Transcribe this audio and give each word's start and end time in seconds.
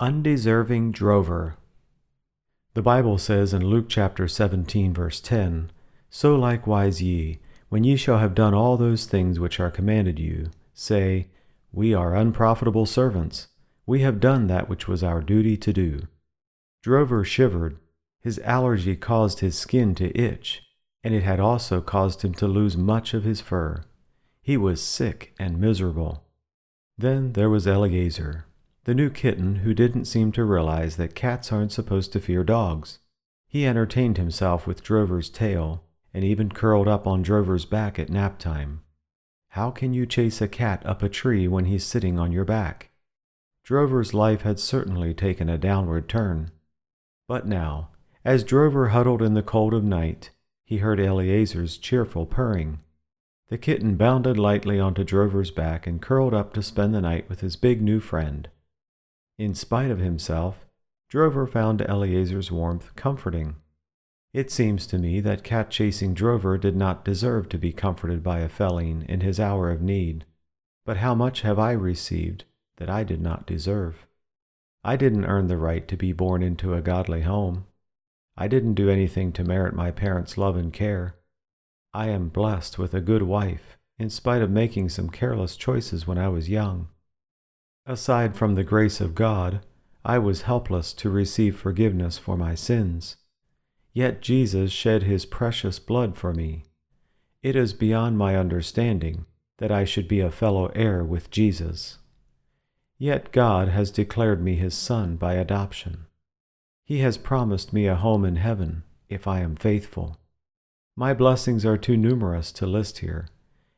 Undeserving 0.00 0.92
Drover. 0.92 1.56
The 2.74 2.82
Bible 2.82 3.18
says 3.18 3.52
in 3.52 3.66
Luke 3.66 3.86
chapter 3.88 4.28
17, 4.28 4.94
verse 4.94 5.20
10 5.20 5.72
So 6.08 6.36
likewise 6.36 7.02
ye, 7.02 7.40
when 7.68 7.82
ye 7.82 7.96
shall 7.96 8.18
have 8.18 8.32
done 8.32 8.54
all 8.54 8.76
those 8.76 9.06
things 9.06 9.40
which 9.40 9.58
are 9.58 9.72
commanded 9.72 10.20
you, 10.20 10.52
say, 10.72 11.26
We 11.72 11.94
are 11.94 12.14
unprofitable 12.14 12.86
servants. 12.86 13.48
We 13.86 14.02
have 14.02 14.20
done 14.20 14.46
that 14.46 14.68
which 14.68 14.86
was 14.86 15.02
our 15.02 15.20
duty 15.20 15.56
to 15.56 15.72
do. 15.72 16.02
Drover 16.84 17.24
shivered. 17.24 17.76
His 18.20 18.38
allergy 18.44 18.94
caused 18.94 19.40
his 19.40 19.58
skin 19.58 19.96
to 19.96 20.16
itch, 20.16 20.62
and 21.02 21.12
it 21.12 21.24
had 21.24 21.40
also 21.40 21.80
caused 21.80 22.22
him 22.22 22.34
to 22.34 22.46
lose 22.46 22.76
much 22.76 23.14
of 23.14 23.24
his 23.24 23.40
fur. 23.40 23.82
He 24.42 24.56
was 24.56 24.80
sick 24.80 25.34
and 25.40 25.58
miserable. 25.58 26.22
Then 26.96 27.32
there 27.32 27.50
was 27.50 27.66
Eliezer 27.66 28.44
the 28.84 28.94
new 28.94 29.10
kitten 29.10 29.56
who 29.56 29.74
didn't 29.74 30.06
seem 30.06 30.32
to 30.32 30.44
realize 30.44 30.96
that 30.96 31.14
cats 31.14 31.52
aren't 31.52 31.72
supposed 31.72 32.12
to 32.12 32.20
fear 32.20 32.42
dogs. 32.44 32.98
He 33.46 33.66
entertained 33.66 34.16
himself 34.16 34.66
with 34.66 34.82
Drover's 34.82 35.30
tail 35.30 35.84
and 36.14 36.24
even 36.24 36.50
curled 36.50 36.88
up 36.88 37.06
on 37.06 37.22
Drover's 37.22 37.64
back 37.64 37.98
at 37.98 38.10
nap 38.10 38.38
time. 38.38 38.82
How 39.50 39.70
can 39.70 39.94
you 39.94 40.06
chase 40.06 40.40
a 40.40 40.48
cat 40.48 40.84
up 40.84 41.02
a 41.02 41.08
tree 41.08 41.48
when 41.48 41.64
he's 41.64 41.84
sitting 41.84 42.18
on 42.18 42.32
your 42.32 42.44
back? 42.44 42.90
Drover's 43.64 44.14
life 44.14 44.42
had 44.42 44.58
certainly 44.58 45.12
taken 45.12 45.48
a 45.48 45.58
downward 45.58 46.08
turn. 46.08 46.50
But 47.26 47.46
now, 47.46 47.90
as 48.24 48.44
Drover 48.44 48.88
huddled 48.88 49.22
in 49.22 49.34
the 49.34 49.42
cold 49.42 49.74
of 49.74 49.84
night, 49.84 50.30
he 50.64 50.78
heard 50.78 51.00
Eliezer's 51.00 51.78
cheerful 51.78 52.26
purring. 52.26 52.80
The 53.48 53.58
kitten 53.58 53.96
bounded 53.96 54.38
lightly 54.38 54.78
onto 54.78 55.04
Drover's 55.04 55.50
back 55.50 55.86
and 55.86 56.02
curled 56.02 56.34
up 56.34 56.52
to 56.54 56.62
spend 56.62 56.94
the 56.94 57.00
night 57.00 57.28
with 57.28 57.40
his 57.40 57.56
big 57.56 57.80
new 57.80 58.00
friend. 58.00 58.48
In 59.38 59.54
spite 59.54 59.92
of 59.92 60.00
himself, 60.00 60.66
Drover 61.08 61.46
found 61.46 61.80
Eliezer's 61.80 62.50
warmth 62.50 62.94
comforting. 62.96 63.54
It 64.34 64.50
seems 64.50 64.84
to 64.88 64.98
me 64.98 65.20
that 65.20 65.44
cat 65.44 65.70
chasing 65.70 66.12
Drover 66.12 66.58
did 66.58 66.74
not 66.76 67.04
deserve 67.04 67.48
to 67.50 67.58
be 67.58 67.72
comforted 67.72 68.22
by 68.22 68.40
a 68.40 68.48
feline 68.48 69.06
in 69.08 69.20
his 69.20 69.38
hour 69.38 69.70
of 69.70 69.80
need. 69.80 70.24
But 70.84 70.98
how 70.98 71.14
much 71.14 71.42
have 71.42 71.58
I 71.58 71.70
received 71.72 72.44
that 72.78 72.90
I 72.90 73.04
did 73.04 73.20
not 73.20 73.46
deserve? 73.46 74.06
I 74.82 74.96
didn't 74.96 75.26
earn 75.26 75.46
the 75.46 75.56
right 75.56 75.86
to 75.86 75.96
be 75.96 76.12
born 76.12 76.42
into 76.42 76.74
a 76.74 76.82
godly 76.82 77.22
home. 77.22 77.66
I 78.36 78.48
didn't 78.48 78.74
do 78.74 78.90
anything 78.90 79.32
to 79.32 79.44
merit 79.44 79.74
my 79.74 79.90
parents' 79.90 80.36
love 80.36 80.56
and 80.56 80.72
care. 80.72 81.14
I 81.94 82.08
am 82.08 82.28
blessed 82.28 82.78
with 82.78 82.92
a 82.92 83.00
good 83.00 83.22
wife, 83.22 83.78
in 83.98 84.10
spite 84.10 84.42
of 84.42 84.50
making 84.50 84.88
some 84.88 85.10
careless 85.10 85.56
choices 85.56 86.06
when 86.06 86.18
I 86.18 86.28
was 86.28 86.48
young. 86.48 86.88
Aside 87.88 88.36
from 88.36 88.54
the 88.54 88.64
grace 88.64 89.00
of 89.00 89.14
God, 89.14 89.60
I 90.04 90.18
was 90.18 90.42
helpless 90.42 90.92
to 90.92 91.08
receive 91.08 91.58
forgiveness 91.58 92.18
for 92.18 92.36
my 92.36 92.54
sins. 92.54 93.16
Yet 93.94 94.20
Jesus 94.20 94.70
shed 94.70 95.04
his 95.04 95.24
precious 95.24 95.78
blood 95.78 96.14
for 96.14 96.34
me. 96.34 96.64
It 97.42 97.56
is 97.56 97.72
beyond 97.72 98.18
my 98.18 98.36
understanding 98.36 99.24
that 99.56 99.72
I 99.72 99.86
should 99.86 100.06
be 100.06 100.20
a 100.20 100.30
fellow 100.30 100.66
heir 100.74 101.02
with 101.02 101.30
Jesus. 101.30 101.96
Yet 102.98 103.32
God 103.32 103.68
has 103.68 103.90
declared 103.90 104.42
me 104.42 104.56
his 104.56 104.74
son 104.74 105.16
by 105.16 105.32
adoption. 105.32 106.04
He 106.84 106.98
has 106.98 107.16
promised 107.16 107.72
me 107.72 107.86
a 107.86 107.96
home 107.96 108.26
in 108.26 108.36
heaven 108.36 108.82
if 109.08 109.26
I 109.26 109.40
am 109.40 109.56
faithful. 109.56 110.18
My 110.94 111.14
blessings 111.14 111.64
are 111.64 111.78
too 111.78 111.96
numerous 111.96 112.52
to 112.52 112.66
list 112.66 112.98
here, 112.98 113.28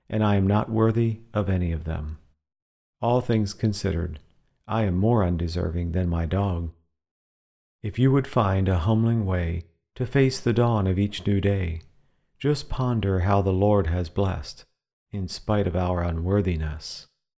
and 0.08 0.24
I 0.24 0.34
am 0.34 0.48
not 0.48 0.68
worthy 0.68 1.20
of 1.32 1.48
any 1.48 1.70
of 1.70 1.84
them. 1.84 2.18
All 3.02 3.20
things 3.20 3.54
considered, 3.54 4.20
I 4.68 4.82
am 4.84 4.96
more 4.96 5.24
undeserving 5.24 5.92
than 5.92 6.08
my 6.08 6.26
dog. 6.26 6.70
If 7.82 7.98
you 7.98 8.12
would 8.12 8.26
find 8.26 8.68
a 8.68 8.80
humbling 8.80 9.24
way 9.24 9.64
to 9.94 10.04
face 10.04 10.38
the 10.38 10.52
dawn 10.52 10.86
of 10.86 10.98
each 10.98 11.26
new 11.26 11.40
day, 11.40 11.80
just 12.38 12.68
ponder 12.68 13.20
how 13.20 13.42
the 13.42 13.52
Lord 13.52 13.86
has 13.86 14.08
blessed, 14.08 14.64
in 15.12 15.28
spite 15.28 15.66
of 15.66 15.74
our 15.74 16.02
unworthiness. 16.02 17.06